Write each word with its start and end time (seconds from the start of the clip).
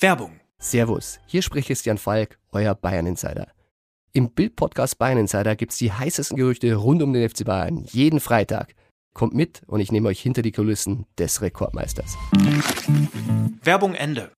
Werbung. 0.00 0.38
Servus, 0.60 1.18
hier 1.26 1.42
spricht 1.42 1.66
Christian 1.66 1.98
Falk, 1.98 2.38
euer 2.52 2.76
Bayern 2.76 3.06
Insider. 3.06 3.48
Im 4.12 4.30
Bild-Podcast 4.30 4.96
Bayern 4.96 5.18
Insider 5.18 5.56
gibt's 5.56 5.76
die 5.76 5.92
heißesten 5.92 6.36
Gerüchte 6.36 6.72
rund 6.76 7.02
um 7.02 7.12
den 7.12 7.28
FC 7.28 7.44
Bayern 7.44 7.84
jeden 7.90 8.20
Freitag. 8.20 8.76
Kommt 9.12 9.34
mit 9.34 9.62
und 9.66 9.80
ich 9.80 9.90
nehme 9.90 10.08
euch 10.08 10.20
hinter 10.20 10.42
die 10.42 10.52
Kulissen 10.52 11.06
des 11.18 11.42
Rekordmeisters. 11.42 12.16
Werbung 13.64 13.94
Ende. 13.94 14.30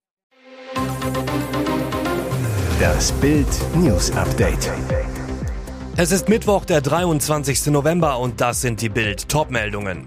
Das 2.80 3.12
Bild 3.12 3.46
News 3.76 4.10
Update. 4.12 4.72
Es 5.98 6.10
ist 6.10 6.30
Mittwoch, 6.30 6.64
der 6.64 6.80
23. 6.80 7.66
November 7.66 8.18
und 8.18 8.40
das 8.40 8.62
sind 8.62 8.80
die 8.80 8.88
Bild 8.88 9.28
Topmeldungen. 9.28 10.06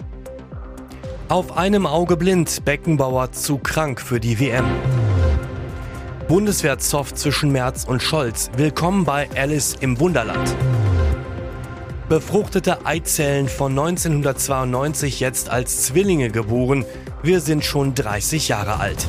Auf 1.30 1.56
einem 1.56 1.86
Auge 1.86 2.18
blind, 2.18 2.66
Beckenbauer 2.66 3.32
zu 3.34 3.60
krank 3.60 4.02
für 4.02 4.20
die 4.20 4.40
WM. 4.40 4.66
Bundeswehrzoff 6.34 7.14
zwischen 7.14 7.52
Merz 7.52 7.84
und 7.84 8.02
Scholz. 8.02 8.50
Willkommen 8.58 9.06
bei 9.06 9.30
Alice 9.36 9.76
im 9.80 10.00
Wunderland. 10.00 10.56
Befruchtete 12.10 12.88
Eizellen 12.88 13.48
von 13.48 13.74
1992 13.74 15.20
jetzt 15.20 15.52
als 15.52 15.84
Zwillinge 15.84 16.32
geboren. 16.32 16.86
Wir 17.22 17.40
sind 17.40 17.64
schon 17.64 17.94
30 17.94 18.48
Jahre 18.48 18.80
alt. 18.80 19.06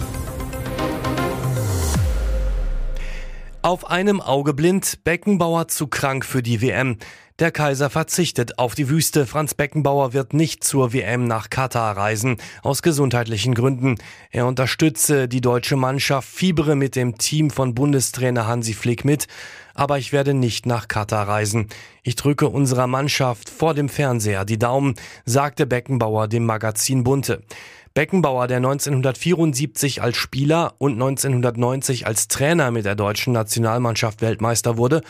Auf 3.64 3.88
einem 3.90 4.20
Auge 4.20 4.52
blind, 4.52 5.04
Beckenbauer 5.04 5.68
zu 5.68 5.86
krank 5.86 6.26
für 6.26 6.42
die 6.42 6.60
WM. 6.60 6.98
Der 7.38 7.50
Kaiser 7.50 7.88
verzichtet 7.88 8.58
auf 8.58 8.74
die 8.74 8.90
Wüste. 8.90 9.24
Franz 9.24 9.54
Beckenbauer 9.54 10.12
wird 10.12 10.34
nicht 10.34 10.62
zur 10.62 10.92
WM 10.92 11.24
nach 11.24 11.48
Katar 11.48 11.96
reisen, 11.96 12.36
aus 12.62 12.82
gesundheitlichen 12.82 13.54
Gründen. 13.54 13.94
Er 14.30 14.46
unterstütze 14.46 15.28
die 15.28 15.40
deutsche 15.40 15.76
Mannschaft, 15.76 16.28
fiebere 16.28 16.76
mit 16.76 16.94
dem 16.94 17.16
Team 17.16 17.48
von 17.48 17.74
Bundestrainer 17.74 18.46
Hansi 18.46 18.74
Flick 18.74 19.06
mit. 19.06 19.28
Aber 19.72 19.96
ich 19.96 20.12
werde 20.12 20.34
nicht 20.34 20.66
nach 20.66 20.86
Katar 20.86 21.26
reisen. 21.26 21.68
Ich 22.02 22.16
drücke 22.16 22.50
unserer 22.50 22.86
Mannschaft 22.86 23.48
vor 23.48 23.72
dem 23.72 23.88
Fernseher 23.88 24.44
die 24.44 24.58
Daumen, 24.58 24.94
sagte 25.24 25.64
Beckenbauer 25.64 26.28
dem 26.28 26.44
Magazin 26.44 27.02
Bunte. 27.02 27.42
Beckenbauer, 27.94 28.48
der 28.48 28.56
1974 28.56 30.02
als 30.02 30.16
Spieler 30.16 30.74
und 30.78 30.94
1990 30.94 32.08
als 32.08 32.26
Trainer 32.26 32.72
mit 32.72 32.84
der 32.84 32.96
deutschen 32.96 33.32
Nationalmannschaft 33.32 34.20
Weltmeister 34.20 34.76
wurde, 34.76 35.00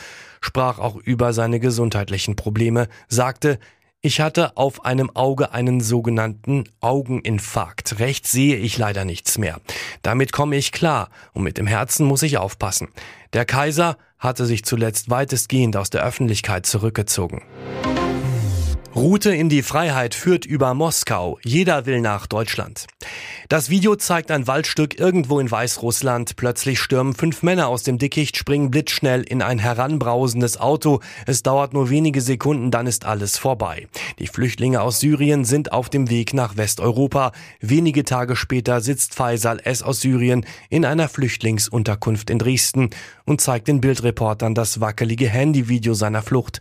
sprach 0.43 0.79
auch 0.79 0.97
über 0.97 1.33
seine 1.33 1.61
gesundheitlichen 1.61 2.37
Probleme, 2.37 2.89
sagte, 3.09 3.59
ich 4.03 4.21
hatte 4.21 4.59
auf 4.59 4.85
einem 4.85 5.09
Auge 5.17 5.53
einen 5.53 5.81
sogenannten 5.81 6.65
Augeninfarkt. 6.81 8.01
Rechts 8.01 8.31
sehe 8.33 8.57
ich 8.57 8.77
leider 8.77 9.07
nichts 9.07 9.39
mehr. 9.39 9.62
Damit 10.03 10.33
komme 10.33 10.57
ich 10.57 10.71
klar 10.71 11.09
und 11.33 11.43
mit 11.43 11.57
dem 11.57 11.67
Herzen 11.67 12.05
muss 12.05 12.23
ich 12.23 12.37
aufpassen. 12.37 12.89
Der 13.33 13.47
Kaiser 13.47 13.97
hatte 14.19 14.45
sich 14.45 14.62
zuletzt 14.67 15.09
weitestgehend 15.09 15.79
aus 15.79 15.89
der 15.89 16.05
Öffentlichkeit 16.05 16.67
zurückgezogen. 16.67 17.41
Route 18.97 19.34
in 19.34 19.48
die 19.48 19.62
Freiheit 19.62 20.14
führt 20.14 20.47
über 20.47 20.73
Moskau. 20.73 21.41
Jeder 21.42 21.84
will 21.84 22.00
nach 22.00 22.28
Deutschland. 22.28 22.87
Das 23.48 23.69
Video 23.69 23.97
zeigt 23.97 24.31
ein 24.31 24.47
Waldstück 24.47 25.00
irgendwo 25.00 25.41
in 25.41 25.50
Weißrussland. 25.50 26.37
Plötzlich 26.37 26.78
stürmen 26.78 27.12
fünf 27.12 27.42
Männer 27.42 27.67
aus 27.67 27.83
dem 27.83 27.98
Dickicht, 27.98 28.37
springen 28.37 28.70
blitzschnell 28.70 29.22
in 29.22 29.42
ein 29.42 29.59
heranbrausendes 29.59 30.61
Auto. 30.61 31.00
Es 31.27 31.42
dauert 31.42 31.75
nur 31.75 31.91
wenige 31.91 32.20
Sekunden, 32.20 32.70
dann 32.70 32.87
ist 32.87 33.05
alles 33.05 33.37
vorbei. 33.37 33.89
Die 34.20 34.28
Flüchtlinge 34.28 34.81
aus 34.81 35.00
Syrien 35.00 35.45
sind 35.45 35.72
auf 35.72 35.91
dem 35.91 36.09
Weg 36.09 36.33
nach 36.33 36.56
Westeuropa. 36.56 37.33
Wenige 37.61 38.05
Tage 38.05 38.37
später 38.37 38.81
sitzt 38.81 39.17
Faisal 39.17 39.59
S. 39.65 39.83
aus 39.83 40.03
Syrien 40.03 40.47
in 40.70 40.84
einer 40.84 41.09
Flüchtlingsunterkunft 41.09 42.31
in 42.31 42.39
Dresden 42.39 42.91
und 43.25 43.41
zeigt 43.41 43.67
den 43.67 43.81
Bildreportern 43.81 44.55
das 44.55 44.81
wackelige 44.81 45.28
Handyvideo 45.28 45.95
seiner 45.95 46.22
Flucht. 46.22 46.61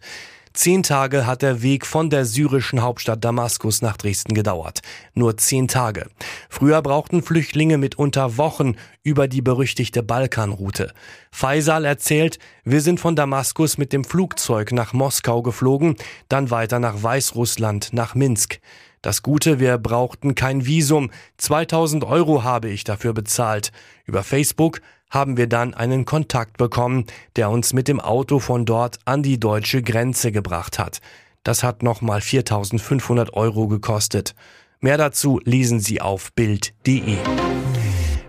Zehn 0.54 0.84
Tage 0.84 1.26
hat 1.26 1.42
der 1.42 1.64
Weg 1.64 1.84
von 1.84 2.12
der 2.12 2.26
syrischen 2.26 2.84
Hauptstadt 2.84 3.26
Damaskus 3.26 3.82
nach 3.82 3.98
Dresden 3.98 4.36
gedauert. 4.36 4.82
Nur 5.16 5.36
zehn 5.36 5.68
Tage. 5.68 6.06
Früher 6.48 6.84
brauchten 6.84 7.24
Flüchtlinge 7.24 7.80
mitunter 7.80 8.38
Wochen 8.38 8.76
über 9.02 9.28
die 9.28 9.42
berüchtigte 9.42 10.04
Balkanroute. 10.04 10.94
Faisal 11.32 11.86
erzählt, 11.86 12.38
wir 12.64 12.82
sind 12.82 13.00
von 13.00 13.16
Damaskus 13.16 13.80
mit 13.80 13.92
dem 13.94 14.04
Flugzeug 14.04 14.72
nach 14.74 14.94
Moskau 14.94 15.42
geflogen, 15.42 15.96
dann 16.30 16.52
weiter 16.52 16.78
nach 16.78 17.02
Weißrussland, 17.02 17.92
nach 17.92 18.14
Minsk. 18.14 18.60
Das 19.02 19.24
Gute, 19.24 19.60
wir 19.60 19.80
brauchten 19.80 20.36
kein 20.36 20.68
Visum. 20.68 21.10
2000 21.38 22.04
Euro 22.04 22.44
habe 22.44 22.70
ich 22.70 22.84
dafür 22.84 23.14
bezahlt. 23.14 23.72
Über 24.06 24.24
Facebook 24.24 24.82
haben 25.14 25.38
wir 25.38 25.48
dann 25.48 25.74
einen 25.76 26.06
Kontakt 26.06 26.58
bekommen, 26.58 27.06
der 27.36 27.52
uns 27.52 27.72
mit 27.72 27.88
dem 27.88 28.02
Auto 28.02 28.40
von 28.40 28.66
dort 28.66 28.98
an 29.06 29.22
die 29.22 29.40
deutsche 29.40 29.84
Grenze 29.84 30.32
gebracht 30.32 30.80
hat. 30.80 31.00
Das 31.44 31.62
hat 31.62 31.84
nochmal 31.84 32.20
4500 32.20 33.34
Euro 33.34 33.68
gekostet. 33.68 34.34
Mehr 34.80 34.98
dazu 34.98 35.40
lesen 35.46 35.80
Sie 35.80 36.02
auf 36.02 36.34
Bild.de. 36.34 37.18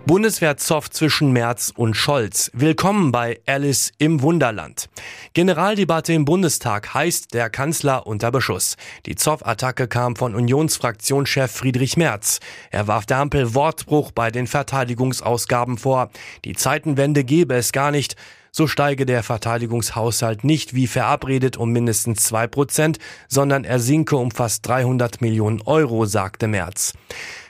Bundeswehrzoff 0.07 0.91
zwischen 0.91 1.33
Merz 1.33 1.73
und 1.75 1.95
Scholz. 1.95 2.51
Willkommen 2.53 3.11
bei 3.11 3.41
Alice 3.47 3.91
im 3.97 4.21
Wunderland. 4.21 4.91
Generaldebatte 5.33 6.13
im 6.13 6.27
Bundestag 6.27 6.93
heißt 6.93 7.33
der 7.33 7.49
Kanzler 7.49 8.07
unter 8.07 8.31
Beschuss. 8.31 8.77
Die 9.07 9.15
Zoff-Attacke 9.15 9.89
kam 9.89 10.15
von 10.15 10.35
Unionsfraktionschef 10.35 11.51
Friedrich 11.51 11.97
Merz. 11.97 12.41
Er 12.71 12.87
warf 12.87 13.07
der 13.07 13.17
Ampel 13.17 13.55
Wortbruch 13.55 14.11
bei 14.11 14.31
den 14.31 14.47
Verteidigungsausgaben 14.47 15.79
vor. 15.79 16.11
Die 16.45 16.55
Zeitenwende 16.55 17.25
gebe 17.25 17.55
es 17.55 17.73
gar 17.73 17.91
nicht. 17.91 18.15
So 18.53 18.67
steige 18.67 19.07
der 19.07 19.23
Verteidigungshaushalt 19.23 20.45
nicht 20.45 20.75
wie 20.75 20.87
verabredet 20.87 21.57
um 21.57 21.71
mindestens 21.71 22.25
zwei 22.25 22.47
Prozent, 22.47 22.99
sondern 23.29 23.65
er 23.65 23.79
sinke 23.81 24.17
um 24.17 24.31
fast 24.31 24.69
300 24.69 25.23
Millionen 25.23 25.63
Euro, 25.63 26.05
sagte 26.05 26.47
Merz. 26.47 26.93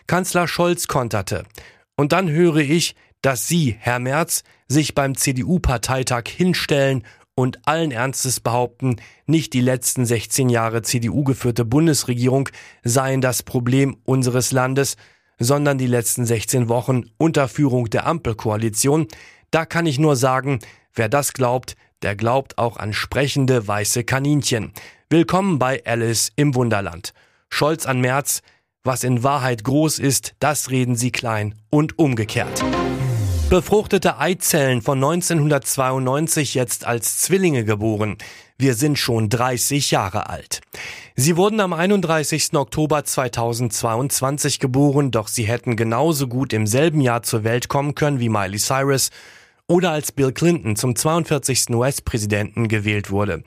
Kanzler 0.06 0.46
Scholz 0.46 0.86
konterte. 0.86 1.44
Und 1.96 2.12
dann 2.12 2.30
höre 2.30 2.56
ich, 2.56 2.94
dass 3.22 3.46
Sie, 3.46 3.76
Herr 3.78 3.98
Merz, 3.98 4.42
sich 4.68 4.94
beim 4.94 5.16
CDU-Parteitag 5.16 6.24
hinstellen 6.28 7.04
und 7.34 7.66
allen 7.66 7.90
Ernstes 7.90 8.40
behaupten, 8.40 8.96
nicht 9.26 9.52
die 9.52 9.60
letzten 9.60 10.04
16 10.04 10.48
Jahre 10.48 10.82
CDU 10.82 11.24
geführte 11.24 11.64
Bundesregierung 11.64 12.48
seien 12.82 13.20
das 13.20 13.42
Problem 13.42 13.96
unseres 14.04 14.52
Landes, 14.52 14.96
sondern 15.38 15.78
die 15.78 15.86
letzten 15.86 16.26
16 16.26 16.68
Wochen 16.68 17.04
unter 17.16 17.48
Führung 17.48 17.90
der 17.90 18.06
Ampelkoalition. 18.06 19.08
Da 19.50 19.66
kann 19.66 19.86
ich 19.86 19.98
nur 19.98 20.16
sagen, 20.16 20.60
wer 20.94 21.08
das 21.08 21.32
glaubt, 21.32 21.76
der 22.02 22.16
glaubt 22.16 22.58
auch 22.58 22.76
an 22.76 22.92
sprechende 22.92 23.66
weiße 23.66 24.04
Kaninchen. 24.04 24.72
Willkommen 25.10 25.58
bei 25.58 25.82
Alice 25.84 26.32
im 26.36 26.54
Wunderland. 26.54 27.14
Scholz 27.48 27.86
an 27.86 28.00
Merz, 28.00 28.42
was 28.84 29.02
in 29.02 29.22
Wahrheit 29.22 29.64
groß 29.64 29.98
ist, 29.98 30.34
das 30.40 30.70
reden 30.70 30.94
sie 30.94 31.10
klein 31.10 31.54
und 31.70 31.98
umgekehrt. 31.98 32.62
Befruchtete 33.48 34.18
Eizellen 34.18 34.82
von 34.82 34.98
1992 34.98 36.54
jetzt 36.54 36.86
als 36.86 37.20
Zwillinge 37.22 37.64
geboren. 37.64 38.18
Wir 38.58 38.74
sind 38.74 38.98
schon 38.98 39.30
30 39.30 39.90
Jahre 39.90 40.28
alt. 40.28 40.60
Sie 41.16 41.36
wurden 41.36 41.60
am 41.60 41.72
31. 41.72 42.54
Oktober 42.54 43.04
2022 43.04 44.60
geboren, 44.60 45.10
doch 45.10 45.28
sie 45.28 45.44
hätten 45.44 45.76
genauso 45.76 46.28
gut 46.28 46.52
im 46.52 46.66
selben 46.66 47.00
Jahr 47.00 47.22
zur 47.22 47.42
Welt 47.42 47.68
kommen 47.68 47.94
können 47.94 48.20
wie 48.20 48.28
Miley 48.28 48.58
Cyrus 48.58 49.10
oder 49.66 49.92
als 49.92 50.12
Bill 50.12 50.32
Clinton 50.32 50.76
zum 50.76 50.94
42. 50.94 51.70
US-Präsidenten 51.70 52.68
gewählt 52.68 53.10
wurde. 53.10 53.42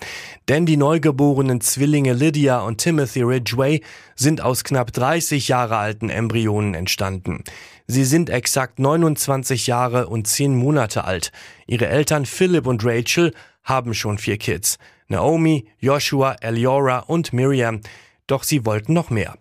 Denn 0.47 0.65
die 0.65 0.77
neugeborenen 0.77 1.61
Zwillinge 1.61 2.13
Lydia 2.13 2.59
und 2.59 2.79
Timothy 2.79 3.21
Ridgway 3.21 3.81
sind 4.15 4.41
aus 4.41 4.63
knapp 4.63 4.91
30 4.93 5.47
Jahre 5.47 5.77
alten 5.77 6.09
Embryonen 6.09 6.73
entstanden. 6.73 7.43
Sie 7.85 8.03
sind 8.03 8.29
exakt 8.29 8.79
29 8.79 9.67
Jahre 9.67 10.07
und 10.07 10.27
10 10.27 10.55
Monate 10.55 11.03
alt. 11.03 11.31
Ihre 11.67 11.87
Eltern 11.87 12.25
Philip 12.25 12.65
und 12.65 12.83
Rachel 12.83 13.33
haben 13.63 13.93
schon 13.93 14.17
vier 14.17 14.37
Kids. 14.37 14.77
Naomi, 15.07 15.67
Joshua, 15.79 16.35
Eliora 16.41 16.99
und 16.99 17.31
Miriam. 17.31 17.81
Doch 18.25 18.43
sie 18.43 18.65
wollten 18.65 18.93
noch 18.93 19.09
mehr. 19.09 19.37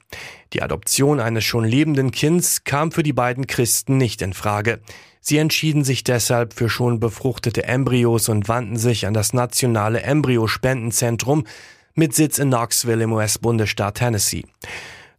Die 0.53 0.63
Adoption 0.63 1.19
eines 1.21 1.45
schon 1.45 1.65
lebenden 1.65 2.13
Kinds 2.13 2.63
kam 2.65 2.93
für 2.93 3.03
die 3.03 3.13
beiden 3.13 3.47
Christen 3.47 3.97
nicht 3.97 4.23
in 4.23 4.33
Frage. 4.33 4.81
Sie 5.29 5.39
entschieden 5.39 5.83
sich 5.83 6.05
deshalb 6.05 6.53
für 6.53 6.69
schon 6.69 7.01
befruchtete 7.01 7.65
Embryos 7.65 8.29
und 8.29 8.49
wandten 8.49 8.77
sich 8.77 9.09
an 9.09 9.13
das 9.13 9.33
nationale 9.33 10.03
Embryospendenzentrum 10.03 11.49
mit 11.97 12.15
Sitz 12.15 12.39
in 12.39 12.51
Knoxville 12.51 13.03
im 13.03 13.13
US-Bundesstaat 13.13 13.97
Tennessee. 13.97 14.45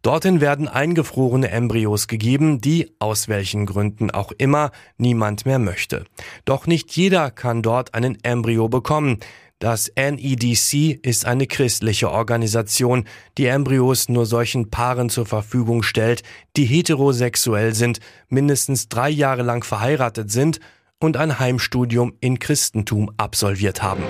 Dorthin 0.00 0.40
werden 0.40 0.66
eingefrorene 0.66 1.50
Embryos 1.50 2.08
gegeben, 2.08 2.62
die, 2.62 2.90
aus 2.98 3.28
welchen 3.28 3.66
Gründen 3.66 4.10
auch 4.10 4.32
immer, 4.32 4.70
niemand 4.96 5.44
mehr 5.44 5.58
möchte. 5.58 6.06
Doch 6.46 6.66
nicht 6.66 6.90
jeder 6.96 7.30
kann 7.30 7.60
dort 7.60 7.92
einen 7.92 8.16
Embryo 8.24 8.70
bekommen. 8.70 9.18
Das 9.60 9.90
NEDC 9.96 11.04
ist 11.04 11.26
eine 11.26 11.48
christliche 11.48 12.12
Organisation, 12.12 13.06
die 13.38 13.46
Embryos 13.46 14.08
nur 14.08 14.24
solchen 14.24 14.70
Paaren 14.70 15.10
zur 15.10 15.26
Verfügung 15.26 15.82
stellt, 15.82 16.22
die 16.56 16.64
heterosexuell 16.64 17.74
sind, 17.74 17.98
mindestens 18.28 18.88
drei 18.88 19.10
Jahre 19.10 19.42
lang 19.42 19.64
verheiratet 19.64 20.30
sind 20.30 20.60
und 21.00 21.16
ein 21.16 21.40
Heimstudium 21.40 22.14
in 22.20 22.38
Christentum 22.38 23.10
absolviert 23.16 23.82
haben. 23.82 24.04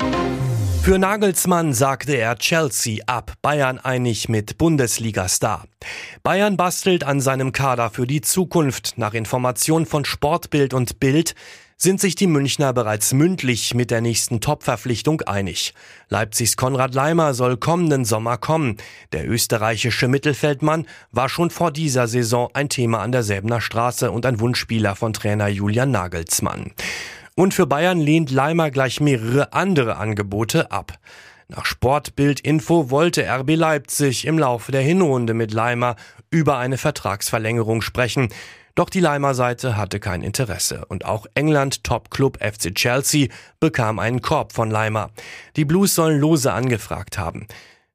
Für 0.82 0.98
Nagelsmann 0.98 1.72
sagte 1.72 2.14
er 2.14 2.36
Chelsea 2.36 3.02
ab, 3.06 3.32
Bayern 3.40 3.78
einig 3.78 4.28
mit 4.28 4.58
Bundesliga-Star. 4.58 5.64
Bayern 6.22 6.58
bastelt 6.58 7.04
an 7.04 7.22
seinem 7.22 7.52
Kader 7.52 7.88
für 7.88 8.06
die 8.06 8.20
Zukunft. 8.20 8.98
Nach 8.98 9.14
Information 9.14 9.86
von 9.86 10.04
Sportbild 10.04 10.74
und 10.74 11.00
Bild 11.00 11.34
sind 11.80 12.00
sich 12.00 12.16
die 12.16 12.26
Münchner 12.26 12.72
bereits 12.72 13.12
mündlich 13.12 13.72
mit 13.72 13.92
der 13.92 14.00
nächsten 14.00 14.40
Top-Verpflichtung 14.40 15.22
einig. 15.22 15.74
Leipzigs 16.08 16.56
Konrad 16.56 16.92
Leimer 16.92 17.34
soll 17.34 17.56
kommenden 17.56 18.04
Sommer 18.04 18.36
kommen. 18.36 18.78
Der 19.12 19.28
österreichische 19.28 20.08
Mittelfeldmann 20.08 20.86
war 21.12 21.28
schon 21.28 21.50
vor 21.50 21.70
dieser 21.70 22.08
Saison 22.08 22.50
ein 22.52 22.68
Thema 22.68 22.98
an 22.98 23.12
der 23.12 23.22
Säbener 23.22 23.60
Straße 23.60 24.10
und 24.10 24.26
ein 24.26 24.40
Wunschspieler 24.40 24.96
von 24.96 25.12
Trainer 25.12 25.46
Julian 25.46 25.92
Nagelsmann. 25.92 26.72
Und 27.36 27.54
für 27.54 27.68
Bayern 27.68 28.00
lehnt 28.00 28.32
Leimer 28.32 28.72
gleich 28.72 29.00
mehrere 29.00 29.52
andere 29.52 29.98
Angebote 29.98 30.72
ab. 30.72 30.98
Nach 31.46 31.64
Sportbild-Info 31.64 32.90
wollte 32.90 33.24
RB 33.24 33.54
Leipzig 33.54 34.26
im 34.26 34.36
Laufe 34.36 34.72
der 34.72 34.82
Hinrunde 34.82 35.32
mit 35.32 35.52
Leimer 35.52 35.94
über 36.30 36.58
eine 36.58 36.76
Vertragsverlängerung 36.76 37.82
sprechen. 37.82 38.30
Doch 38.78 38.90
die 38.90 39.00
Leimer 39.00 39.34
Seite 39.34 39.76
hatte 39.76 39.98
kein 39.98 40.22
Interesse 40.22 40.84
und 40.84 41.04
auch 41.04 41.26
England 41.34 41.82
Top-Club 41.82 42.38
FC 42.40 42.72
Chelsea 42.72 43.26
bekam 43.58 43.98
einen 43.98 44.22
Korb 44.22 44.52
von 44.52 44.70
Leimer. 44.70 45.10
Die 45.56 45.64
Blues 45.64 45.96
sollen 45.96 46.20
lose 46.20 46.52
angefragt 46.52 47.18
haben. 47.18 47.48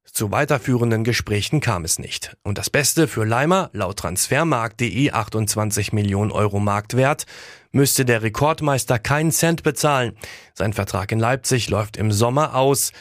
Zu 0.04 0.32
weiterführenden 0.32 1.06
Gesprächen 1.06 1.62
kam 1.62 1.86
es 1.86 2.00
nicht. 2.00 2.36
Und 2.44 2.58
das 2.58 2.70
Beste 2.70 3.08
für 3.08 3.24
Leimer, 3.24 3.70
laut 3.72 4.00
Transfermarkt.de 4.00 5.12
28 5.12 5.94
Millionen 5.94 6.34
Euro 6.34 6.60
Marktwert, 6.60 7.28
müsste 7.72 8.04
der 8.04 8.22
Rekordmeister 8.22 9.00
keinen 9.00 9.32
Cent 9.32 9.64
bezahlen. 9.64 10.18
Sein 10.54 10.74
Vertrag 10.74 11.14
in 11.14 11.20
Leipzig 11.20 11.70
läuft 11.70 11.96
im 11.96 12.12
Sommer 12.12 12.56
aus. 12.56 12.92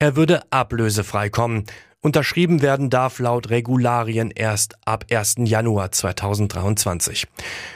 Er 0.00 0.16
würde 0.16 0.42
ablösefrei 0.50 1.30
kommen. 1.30 1.66
Unterschrieben 2.00 2.62
werden 2.62 2.90
darf 2.90 3.18
laut 3.18 3.50
Regularien 3.50 4.30
erst 4.30 4.76
ab 4.84 5.06
1. 5.10 5.36
Januar 5.38 5.90
2023. 5.90 7.26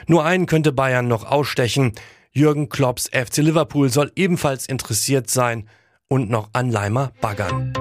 Nur 0.06 0.24
einen 0.24 0.46
könnte 0.46 0.70
Bayern 0.70 1.08
noch 1.08 1.24
ausstechen. 1.24 1.92
Jürgen 2.30 2.68
Klopps 2.68 3.08
FC 3.12 3.38
Liverpool 3.38 3.90
soll 3.90 4.12
ebenfalls 4.14 4.66
interessiert 4.66 5.28
sein 5.28 5.68
und 6.06 6.30
noch 6.30 6.50
an 6.52 6.70
Leimer 6.70 7.10
baggern. 7.20 7.72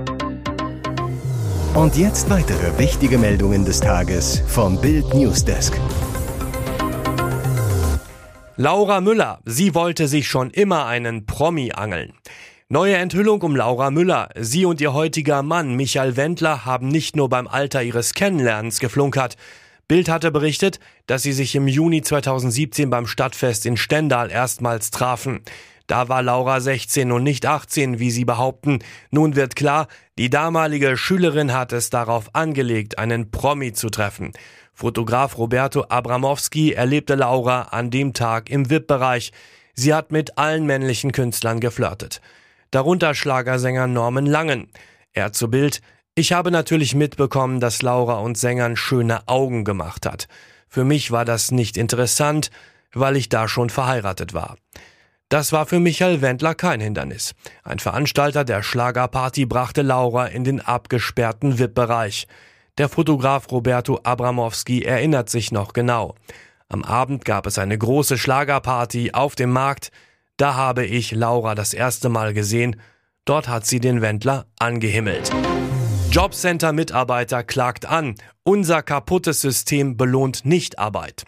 Und 1.76 1.96
jetzt 1.96 2.30
weitere 2.32 2.76
wichtige 2.80 3.20
Meldungen 3.20 3.64
des 3.64 3.80
Tages 3.80 4.42
vom 4.48 4.82
Bild 4.82 5.14
Newsdesk. 5.14 5.80
Laura 8.58 9.00
Müller, 9.00 9.42
sie 9.46 9.76
wollte 9.76 10.08
sich 10.08 10.28
schon 10.28 10.50
immer 10.50 10.88
einen 10.88 11.28
Promi 11.28 11.72
angeln. 11.72 12.14
Neue 12.72 12.96
Enthüllung 12.96 13.42
um 13.42 13.54
Laura 13.54 13.92
Müller. 13.92 14.30
Sie 14.40 14.64
und 14.64 14.80
ihr 14.80 14.94
heutiger 14.94 15.44
Mann 15.44 15.76
Michael 15.76 16.16
Wendler 16.16 16.64
haben 16.64 16.88
nicht 16.88 17.18
nur 17.18 17.28
beim 17.28 17.46
Alter 17.50 17.84
ihres 17.84 18.14
Kennenlernens 18.14 18.80
geflunkert. 18.80 19.36
Bild 19.90 20.08
hatte 20.08 20.32
berichtet, 20.32 20.80
dass 21.06 21.22
sie 21.22 21.34
sich 21.34 21.54
im 21.56 21.68
Juni 21.68 22.02
2017 22.02 22.90
beim 22.90 23.08
Stadtfest 23.08 23.66
in 23.66 23.76
Stendal 23.76 24.32
erstmals 24.32 24.90
trafen. 24.90 25.42
Da 25.86 26.08
war 26.08 26.24
Laura 26.24 26.62
16 26.62 27.12
und 27.12 27.24
nicht 27.24 27.46
18, 27.46 28.00
wie 28.00 28.10
sie 28.10 28.24
behaupten. 28.24 28.80
Nun 29.10 29.36
wird 29.36 29.58
klar, 29.58 29.90
die 30.18 30.30
damalige 30.30 30.96
Schülerin 30.96 31.52
hat 31.52 31.74
es 31.74 31.90
darauf 31.90 32.34
angelegt, 32.36 32.98
einen 32.98 33.32
Promi 33.32 33.74
zu 33.74 33.90
treffen. 33.90 34.32
Fotograf 34.74 35.38
Roberto 35.38 35.88
Abramowski 35.90 36.72
erlebte 36.72 37.16
Laura 37.16 37.64
an 37.64 37.90
dem 37.90 38.14
Tag 38.14 38.50
im 38.50 38.70
VIP-Bereich. 38.70 39.34
Sie 39.74 39.94
hat 39.94 40.14
mit 40.14 40.38
allen 40.38 40.66
männlichen 40.66 41.12
Künstlern 41.12 41.60
geflirtet 41.60 42.22
darunter 42.72 43.14
Schlagersänger 43.14 43.88
Norman 43.88 44.26
Langen. 44.26 44.72
Er 45.14 45.34
zu 45.34 45.50
Bild, 45.50 45.82
ich 46.16 46.34
habe 46.34 46.52
natürlich 46.52 46.96
mitbekommen, 46.96 47.60
dass 47.60 47.82
Laura 47.82 48.16
uns 48.16 48.42
Sängern 48.42 48.76
schöne 48.76 49.28
Augen 49.28 49.64
gemacht 49.64 50.06
hat. 50.06 50.28
Für 50.68 50.84
mich 50.84 51.12
war 51.12 51.26
das 51.26 51.52
nicht 51.52 51.78
interessant, 51.78 52.50
weil 52.94 53.18
ich 53.18 53.30
da 53.30 53.48
schon 53.48 53.70
verheiratet 53.70 54.34
war. 54.34 54.58
Das 55.30 55.54
war 55.54 55.66
für 55.66 55.80
Michael 55.80 56.22
Wendler 56.22 56.56
kein 56.56 56.82
Hindernis. 56.82 57.34
Ein 57.64 57.80
Veranstalter 57.80 58.44
der 58.44 58.64
Schlagerparty 58.64 59.46
brachte 59.46 59.82
Laura 59.82 60.26
in 60.26 60.44
den 60.44 60.60
abgesperrten 60.60 61.58
VIP-Bereich. 61.58 62.28
Der 62.78 62.90
Fotograf 62.90 63.50
Roberto 63.52 64.00
Abramowski 64.04 64.84
erinnert 64.84 65.30
sich 65.30 65.54
noch 65.54 65.72
genau. 65.72 66.16
Am 66.68 66.84
Abend 66.84 67.24
gab 67.24 67.48
es 67.48 67.58
eine 67.58 67.78
große 67.78 68.18
Schlagerparty 68.18 69.12
auf 69.14 69.36
dem 69.36 69.52
Markt. 69.52 69.92
Da 70.42 70.56
habe 70.56 70.88
ich 70.88 71.12
Laura 71.12 71.54
das 71.54 71.72
erste 71.72 72.10
Mal 72.10 72.34
gesehen. 72.34 72.82
Dort 73.26 73.48
hat 73.48 73.68
sie 73.68 73.80
den 73.80 74.02
Wendler 74.02 74.48
angehimmelt. 74.58 75.30
Jobcenter-Mitarbeiter 76.10 77.44
klagt 77.44 77.86
an. 77.86 78.16
Unser 78.42 78.82
kaputtes 78.82 79.40
System 79.40 79.98
belohnt 79.98 80.44
nicht 80.44 80.80
Arbeit. 80.80 81.26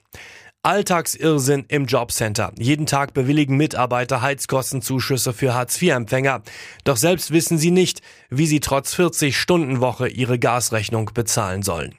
Alltagsirrsinn 0.64 1.66
im 1.68 1.86
Jobcenter. 1.86 2.54
Jeden 2.58 2.88
Tag 2.88 3.14
bewilligen 3.14 3.56
Mitarbeiter 3.56 4.24
Heizkostenzuschüsse 4.24 5.32
für 5.32 5.54
Hartz-IV-Empfänger. 5.54 6.42
Doch 6.84 6.98
selbst 6.98 7.30
wissen 7.30 7.60
sie 7.60 7.70
nicht, 7.70 8.02
wie 8.32 8.48
sie 8.48 8.62
trotz 8.62 8.96
40-Stunden-Woche 8.96 10.08
ihre 10.08 10.40
Gasrechnung 10.40 11.12
bezahlen 11.14 11.62
sollen. 11.62 11.94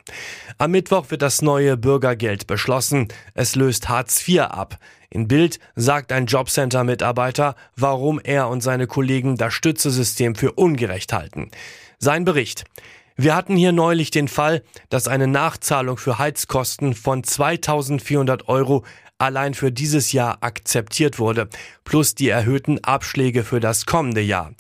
Am 0.59 0.73
Mittwoch 0.73 1.11
wird 1.11 1.23
das 1.23 1.43
neue 1.43 1.77
Bürgergeld 1.77 2.49
beschlossen. 2.49 3.07
Es 3.35 3.55
löst 3.55 3.89
Hartz 3.89 4.27
IV 4.27 4.41
ab. 4.41 4.79
In 5.15 5.29
Bild 5.29 5.61
sagt 5.77 6.11
ein 6.11 6.27
Jobcenter-Mitarbeiter, 6.27 7.55
warum 7.77 8.19
er 8.19 8.49
und 8.49 8.63
seine 8.63 8.89
Kollegen 8.89 9.37
das 9.37 9.55
Stützesystem 9.55 10.35
für 10.35 10.51
ungerecht 10.51 11.13
halten. 11.13 11.53
Sein 12.01 12.25
Bericht. 12.25 12.65
Wir 13.15 13.37
hatten 13.37 13.57
hier 13.57 13.71
neulich 13.71 14.11
den 14.11 14.27
Fall, 14.27 14.65
dass 14.89 15.07
eine 15.07 15.29
Nachzahlung 15.29 15.99
für 15.99 16.19
Heizkosten 16.19 16.95
von 16.95 17.23
2400 17.23 18.49
Euro 18.49 18.85
allein 19.17 19.55
für 19.55 19.71
dieses 19.71 20.11
Jahr 20.11 20.39
akzeptiert 20.41 21.21
wurde, 21.21 21.49
plus 21.85 22.17
die 22.17 22.29
erhöhten 22.29 22.83
Abschläge 22.83 23.45
für 23.45 23.61
das 23.61 23.87
kommende 23.87 24.21
Jahr. 24.21 24.51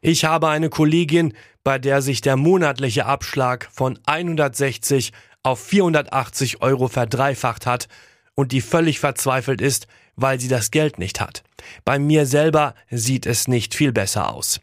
Ich 0.00 0.24
habe 0.24 0.48
eine 0.48 0.70
Kollegin, 0.70 1.34
bei 1.62 1.78
der 1.78 2.02
sich 2.02 2.20
der 2.20 2.36
monatliche 2.36 3.06
Abschlag 3.06 3.68
von 3.70 3.96
160 4.06 5.12
auf 5.44 5.60
480 5.60 6.62
Euro 6.62 6.88
verdreifacht 6.88 7.64
hat 7.64 7.86
und 8.34 8.50
die 8.50 8.60
völlig 8.60 8.98
verzweifelt 8.98 9.60
ist, 9.60 9.86
weil 10.20 10.40
sie 10.40 10.48
das 10.48 10.70
Geld 10.70 10.98
nicht 10.98 11.20
hat. 11.20 11.42
Bei 11.84 11.98
mir 11.98 12.26
selber 12.26 12.74
sieht 12.90 13.26
es 13.26 13.48
nicht 13.48 13.74
viel 13.74 13.92
besser 13.92 14.32
aus. 14.32 14.60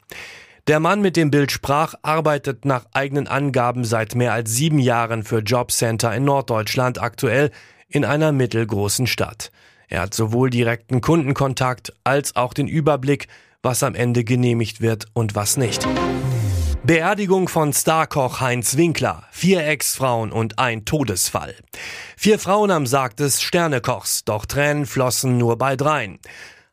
Der 0.68 0.82
Mann 0.82 1.02
mit 1.02 1.16
dem 1.16 1.32
Bild 1.32 1.52
sprach, 1.52 1.94
arbeitet 2.02 2.66
nach 2.66 2.86
eigenen 2.92 3.28
Angaben 3.28 3.86
seit 3.86 4.16
mehr 4.16 4.34
als 4.34 4.52
sieben 4.52 4.80
Jahren 4.80 5.24
für 5.24 5.40
Jobcenter 5.40 6.14
in 6.14 6.26
Norddeutschland, 6.26 7.02
aktuell 7.02 7.52
in 7.88 8.04
einer 8.04 8.34
mittelgroßen 8.34 9.08
Stadt. 9.08 9.52
Er 9.88 10.02
hat 10.02 10.14
sowohl 10.14 10.50
direkten 10.50 11.00
Kundenkontakt 11.00 11.94
als 12.04 12.36
auch 12.36 12.54
den 12.54 12.68
Überblick, 12.68 13.28
was 13.64 13.84
am 13.84 13.96
Ende 13.96 14.26
genehmigt 14.26 14.82
wird 14.82 15.06
und 15.14 15.36
was 15.36 15.56
nicht. 15.56 15.88
Beerdigung 16.88 17.50
von 17.50 17.74
Starkoch 17.74 18.40
Heinz 18.40 18.78
Winkler, 18.78 19.24
vier 19.32 19.68
Ex-Frauen 19.68 20.32
und 20.32 20.58
ein 20.58 20.86
Todesfall. 20.86 21.54
Vier 22.16 22.40
Frauen 22.40 22.72
am 22.72 22.86
Sarg 22.88 23.18
des 23.18 23.42
Sternekochs, 23.42 24.24
doch 24.24 24.46
Tränen 24.46 24.86
flossen 24.86 25.38
nur 25.38 25.58
bei 25.58 25.76
dreien. 25.76 26.18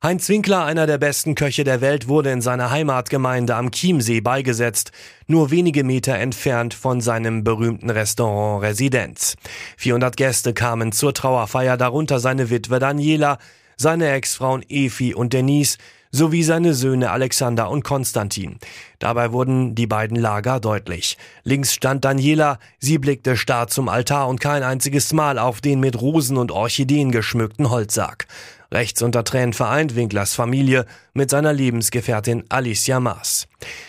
Heinz 0.05 0.29
Winkler, 0.29 0.67
einer 0.67 0.87
der 0.87 0.99
besten 0.99 1.35
Köche 1.35 1.65
der 1.65 1.81
Welt, 1.81 2.07
wurde 2.07 2.31
in 2.31 2.43
seiner 2.43 2.71
Heimatgemeinde 2.71 3.57
am 3.57 3.73
Chiemsee 3.73 4.21
beigesetzt, 4.21 4.93
nur 5.27 5.51
wenige 5.51 5.83
Meter 5.83 6.15
entfernt 6.15 6.75
von 6.75 7.01
seinem 7.01 7.43
berühmten 7.43 7.91
Restaurant 7.91 8.63
Residenz. 8.63 9.35
400 9.79 10.17
Gäste 10.17 10.55
kamen 10.55 10.93
zur 10.93 11.13
Trauerfeier, 11.13 11.77
darunter 11.77 12.21
seine 12.21 12.51
Witwe 12.51 12.79
Daniela, 12.79 13.39
seine 13.77 14.13
Ex-Frauen 14.13 14.65
Efi 14.69 15.13
und 15.13 15.33
Denise, 15.33 15.77
sowie 16.15 16.45
seine 16.45 16.75
Söhne 16.75 17.11
Alexander 17.11 17.69
und 17.69 17.83
Konstantin. 17.83 18.59
Dabei 19.01 19.33
wurden 19.33 19.75
die 19.75 19.89
beiden 19.89 20.17
Lager 20.17 20.61
deutlich. 20.61 21.19
Links 21.43 21.75
stand 21.75 22.05
Daniela, 22.05 22.61
sie 22.79 22.99
blickte 22.99 23.37
starr 23.37 23.67
zum 23.67 23.89
Altar 23.89 24.29
und 24.29 24.41
kein 24.41 24.63
einziges 24.63 25.13
Mal 25.13 25.41
auf 25.41 25.61
den 25.61 25.81
mit 25.81 26.01
Rosen 26.01 26.37
und 26.37 26.53
Orchideen 26.53 27.11
geschmückten 27.11 27.69
Holzsarg. 27.69 28.29
Rechts 28.71 29.03
unter 29.03 29.25
Tränen 29.25 29.53
vereint 29.53 29.97
Winklers 29.97 30.35
Familie 30.35 30.87
mit 31.15 31.31
seiner 31.31 31.53
Lebensgefährtin 31.53 32.45
Alicia 32.49 33.01
Maas. 33.01 33.49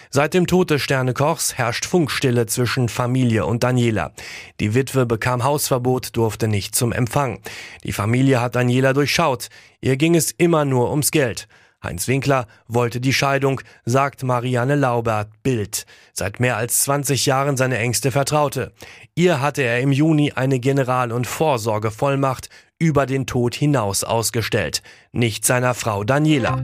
Seit 0.10 0.34
dem 0.34 0.48
Tod 0.48 0.72
des 0.72 0.82
Sternekochs 0.82 1.60
herrscht 1.60 1.86
Funkstille 1.86 2.48
zwischen 2.48 2.90
Familie 2.90 3.46
und 3.46 3.64
Daniela. 3.64 4.14
Die 4.60 4.74
Witwe 4.74 5.06
bekam 5.06 5.44
Hausverbot, 5.44 6.18
durfte 6.18 6.48
nicht 6.48 6.74
zum 6.74 6.92
Empfang. 6.92 7.40
Die 7.84 7.92
Familie 7.92 8.42
hat 8.42 8.56
Daniela 8.56 8.94
durchschaut. 8.94 9.50
Ihr 9.80 9.98
ging 9.98 10.16
es 10.16 10.32
immer 10.32 10.66
nur 10.66 10.90
ums 10.90 11.12
Geld. 11.12 11.48
Heinz 11.86 12.08
Winkler 12.08 12.48
wollte 12.68 13.00
die 13.00 13.14
Scheidung, 13.14 13.62
sagt 13.86 14.24
Marianne 14.24 14.76
Laubert 14.76 15.30
Bild. 15.44 15.86
Seit 16.14 16.40
mehr 16.40 16.58
als 16.58 16.82
20 16.82 17.26
Jahren 17.26 17.56
seine 17.56 17.78
engste 17.78 18.12
Vertraute. 18.12 18.74
Ihr 19.14 19.40
hatte 19.40 19.62
er 19.62 19.80
im 19.80 19.92
Juni 19.92 20.34
eine 20.34 20.60
General- 20.60 21.12
und 21.12 21.28
Vorsorgevollmacht 21.28 22.50
über 22.80 23.06
den 23.06 23.28
Tod 23.28 23.56
hinaus 23.56 24.04
ausgestellt. 24.04 24.82
Nicht 25.12 25.46
seiner 25.46 25.74
Frau 25.76 26.04
Daniela. 26.04 26.62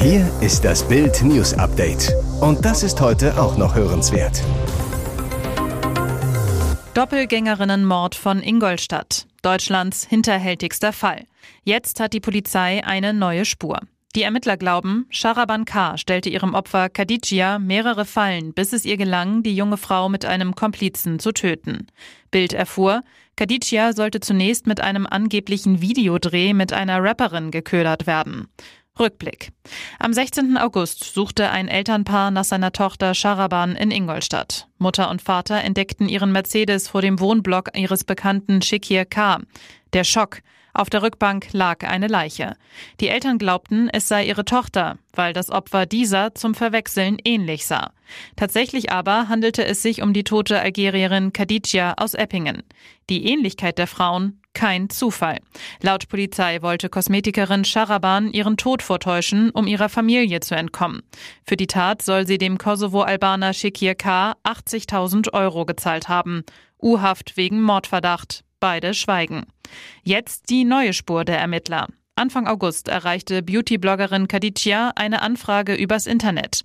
Hier 0.00 0.30
ist 0.40 0.64
das 0.64 0.82
Bild 0.86 1.22
News 1.22 1.54
Update. 1.54 2.14
Und 2.40 2.64
das 2.64 2.82
ist 2.82 3.00
heute 3.00 3.40
auch 3.40 3.56
noch 3.56 3.74
hörenswert. 3.74 4.42
Doppelgängerinnenmord 6.94 8.14
von 8.14 8.42
Ingolstadt. 8.42 9.26
Deutschlands 9.40 10.06
hinterhältigster 10.06 10.92
Fall. 10.92 11.24
Jetzt 11.64 12.00
hat 12.00 12.12
die 12.12 12.20
Polizei 12.20 12.84
eine 12.84 13.14
neue 13.14 13.46
Spur. 13.46 13.80
Die 14.14 14.24
Ermittler 14.24 14.58
glauben, 14.58 15.06
Sharaban 15.08 15.64
K. 15.64 15.96
stellte 15.96 16.28
ihrem 16.28 16.52
Opfer 16.52 16.90
Khadijia 16.90 17.58
mehrere 17.58 18.04
Fallen, 18.04 18.52
bis 18.52 18.74
es 18.74 18.84
ihr 18.84 18.98
gelang, 18.98 19.42
die 19.42 19.56
junge 19.56 19.78
Frau 19.78 20.10
mit 20.10 20.26
einem 20.26 20.54
Komplizen 20.54 21.18
zu 21.18 21.32
töten. 21.32 21.86
Bild 22.30 22.52
erfuhr, 22.52 23.02
Khadijia 23.36 23.94
sollte 23.94 24.20
zunächst 24.20 24.66
mit 24.66 24.82
einem 24.82 25.06
angeblichen 25.06 25.80
Videodreh 25.80 26.52
mit 26.52 26.74
einer 26.74 27.02
Rapperin 27.02 27.50
geködert 27.50 28.06
werden. 28.06 28.48
Rückblick. 28.98 29.52
Am 29.98 30.12
16. 30.12 30.58
August 30.58 31.14
suchte 31.14 31.50
ein 31.50 31.68
Elternpaar 31.68 32.30
nach 32.30 32.44
seiner 32.44 32.72
Tochter 32.72 33.14
Sharaban 33.14 33.74
in 33.74 33.90
Ingolstadt. 33.90 34.68
Mutter 34.78 35.10
und 35.10 35.22
Vater 35.22 35.62
entdeckten 35.62 36.08
ihren 36.08 36.30
Mercedes 36.30 36.88
vor 36.88 37.00
dem 37.00 37.18
Wohnblock 37.18 37.70
ihres 37.76 38.04
Bekannten 38.04 38.60
Shikir 38.60 39.06
K. 39.06 39.40
Der 39.94 40.04
Schock. 40.04 40.40
Auf 40.74 40.88
der 40.88 41.02
Rückbank 41.02 41.48
lag 41.52 41.84
eine 41.86 42.06
Leiche. 42.06 42.54
Die 43.00 43.08
Eltern 43.08 43.38
glaubten, 43.38 43.90
es 43.90 44.08
sei 44.08 44.24
ihre 44.24 44.44
Tochter, 44.44 44.96
weil 45.12 45.34
das 45.34 45.50
Opfer 45.50 45.84
dieser 45.84 46.34
zum 46.34 46.54
Verwechseln 46.54 47.18
ähnlich 47.24 47.66
sah. 47.66 47.92
Tatsächlich 48.36 48.90
aber 48.90 49.28
handelte 49.28 49.64
es 49.64 49.82
sich 49.82 50.00
um 50.00 50.14
die 50.14 50.24
tote 50.24 50.60
Algerierin 50.60 51.32
Khadija 51.32 51.94
aus 51.98 52.14
Eppingen. 52.14 52.62
Die 53.10 53.26
Ähnlichkeit 53.26 53.76
der 53.76 53.86
Frauen 53.86 54.41
kein 54.54 54.90
Zufall. 54.90 55.38
Laut 55.80 56.08
Polizei 56.08 56.62
wollte 56.62 56.88
Kosmetikerin 56.88 57.64
Sharaban 57.64 58.32
ihren 58.32 58.56
Tod 58.56 58.82
vortäuschen, 58.82 59.50
um 59.50 59.66
ihrer 59.66 59.88
Familie 59.88 60.40
zu 60.40 60.54
entkommen. 60.54 61.02
Für 61.44 61.56
die 61.56 61.66
Tat 61.66 62.02
soll 62.02 62.26
sie 62.26 62.38
dem 62.38 62.58
Kosovo-Albaner 62.58 63.52
Shekir 63.52 63.94
K. 63.94 64.34
80.000 64.44 65.32
Euro 65.32 65.64
gezahlt 65.64 66.08
haben. 66.08 66.44
U-Haft 66.82 67.36
wegen 67.36 67.62
Mordverdacht. 67.62 68.44
Beide 68.60 68.94
schweigen. 68.94 69.46
Jetzt 70.04 70.50
die 70.50 70.64
neue 70.64 70.92
Spur 70.92 71.24
der 71.24 71.38
Ermittler. 71.38 71.88
Anfang 72.14 72.46
August 72.46 72.88
erreichte 72.88 73.42
Beauty-Bloggerin 73.42 74.28
Khadija 74.28 74.92
eine 74.96 75.22
Anfrage 75.22 75.74
übers 75.74 76.06
Internet, 76.06 76.60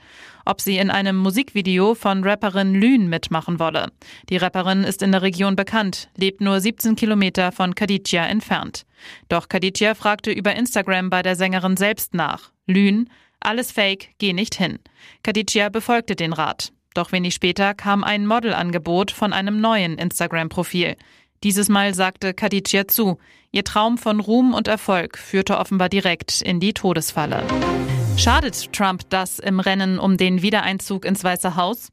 ob 0.46 0.60
sie 0.60 0.78
in 0.78 0.92
einem 0.92 1.16
Musikvideo 1.16 1.96
von 1.96 2.22
Rapperin 2.26 2.76
Lün 2.76 3.08
mitmachen 3.08 3.58
wolle. 3.58 3.88
Die 4.30 4.36
Rapperin 4.36 4.84
ist 4.84 5.02
in 5.02 5.14
der 5.14 5.22
Region 5.22 5.56
bekannt, 5.56 6.10
lebt 6.18 6.42
nur 6.42 6.60
17 6.60 6.98
Kilometer 6.98 7.54
von 7.54 7.76
Khadija 7.76 8.26
entfernt. 8.26 8.86
Doch 9.30 9.48
Khadija 9.48 9.96
fragte 9.96 10.32
über 10.32 10.54
Instagram 10.54 11.10
bei 11.10 11.22
der 11.22 11.38
Sängerin 11.38 11.78
selbst 11.78 12.14
nach. 12.14 12.52
Lün, 12.66 13.10
alles 13.40 13.72
fake, 13.72 14.16
geh 14.18 14.34
nicht 14.34 14.56
hin. 14.56 14.80
Khadija 15.24 15.70
befolgte 15.70 16.18
den 16.18 16.34
Rat. 16.34 16.74
Doch 16.94 17.14
wenig 17.14 17.36
später 17.36 17.74
kam 17.74 18.04
ein 18.04 18.28
Modelangebot 18.28 19.12
von 19.12 19.32
einem 19.32 19.62
neuen 19.62 19.98
Instagram-Profil. 19.98 20.98
Dieses 21.44 21.70
Mal 21.70 21.94
sagte 21.94 22.34
Khadija 22.34 22.88
zu. 22.88 23.18
Ihr 23.52 23.64
Traum 23.64 23.98
von 23.98 24.20
Ruhm 24.20 24.54
und 24.54 24.68
Erfolg 24.68 25.18
führte 25.18 25.58
offenbar 25.58 25.90
direkt 25.90 26.42
in 26.42 26.60
die 26.60 26.74
Todesfalle. 26.74 27.44
Schadet 28.18 28.74
Trump 28.74 29.04
das 29.10 29.40
im 29.40 29.60
Rennen 29.60 30.00
um 30.00 30.18
den 30.18 30.42
Wiedereinzug 30.42 31.06
ins 31.06 31.24
Weiße 31.24 31.56
Haus? 31.56 31.90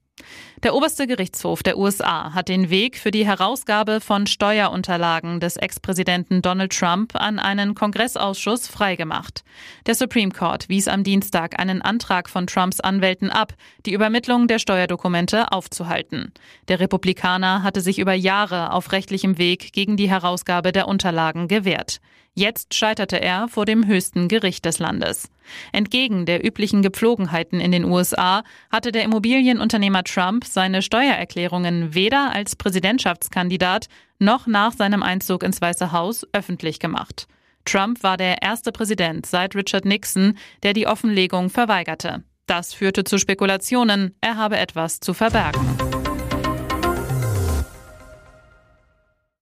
Der 0.65 0.75
oberste 0.75 1.07
Gerichtshof 1.07 1.63
der 1.63 1.77
USA 1.77 2.33
hat 2.33 2.49
den 2.49 2.71
Weg 2.71 2.97
für 2.97 3.11
die 3.11 3.27
Herausgabe 3.27 4.01
von 4.01 4.27
Steuerunterlagen 4.27 5.39
des 5.39 5.59
Ex-Präsidenten 5.59 6.41
Donald 6.41 6.73
Trump 6.73 7.15
an 7.17 7.39
einen 7.39 7.75
Kongressausschuss 7.75 8.67
freigemacht. 8.67 9.45
Der 9.85 9.95
Supreme 9.95 10.33
Court 10.33 10.71
wies 10.71 10.89
am 10.89 11.05
Dienstag 11.05 11.61
einen 11.61 11.83
Antrag 11.83 12.31
von 12.31 12.47
Trumps 12.47 12.81
Anwälten 12.81 13.29
ab, 13.29 13.53
die 13.85 13.93
Übermittlung 13.93 14.49
der 14.49 14.59
Steuerdokumente 14.59 15.53
aufzuhalten. 15.53 16.33
Der 16.69 16.81
Republikaner 16.81 17.63
hatte 17.63 17.83
sich 17.83 17.99
über 17.99 18.15
Jahre 18.15 18.73
auf 18.73 18.93
rechtlichem 18.93 19.37
Weg 19.37 19.75
gegen 19.75 19.99
die 19.99 20.09
Herausgabe 20.09 20.73
der 20.73 20.89
Unterlagen 20.89 21.47
gewehrt. 21.47 22.01
Jetzt 22.33 22.73
scheiterte 22.73 23.21
er 23.21 23.49
vor 23.49 23.67
dem 23.67 23.87
höchsten 23.87 24.29
Gericht 24.29 24.65
des 24.65 24.79
Landes. 24.79 25.29
Entgegen 25.73 26.27
der 26.27 26.45
üblichen 26.45 26.83
Gepflogenheiten 26.83 27.61
in 27.61 27.73
den 27.73 27.85
USA 27.85 28.43
hatte 28.71 28.93
der 28.93 29.05
Immobilienunternehmer 29.05 30.05
Trump 30.05 30.45
seine 30.45 30.83
Steuererklärungen 30.83 31.95
weder 31.95 32.33
als 32.33 32.57
Präsidentschaftskandidat 32.57 33.89
noch 34.19 34.47
nach 34.47 34.73
seinem 34.73 35.03
Einzug 35.03 35.43
ins 35.43 35.61
Weiße 35.61 35.93
Haus 35.93 36.27
öffentlich 36.33 36.79
gemacht. 36.79 37.27
Trump 37.65 38.03
war 38.03 38.17
der 38.17 38.43
erste 38.43 38.73
Präsident 38.73 39.27
seit 39.27 39.55
Richard 39.55 39.85
Nixon, 39.85 40.37
der 40.63 40.73
die 40.73 40.87
Offenlegung 40.87 41.51
verweigerte. 41.51 42.23
Das 42.47 42.75
führte 42.75 43.05
zu 43.05 43.19
Spekulationen, 43.19 44.15
er 44.21 44.37
habe 44.37 44.59
etwas 44.59 45.01
zu 45.01 45.15
verbergen. 45.15 45.94